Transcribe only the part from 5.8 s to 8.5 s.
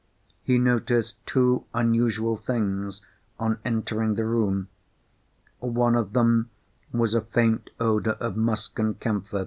of them was a faint odour of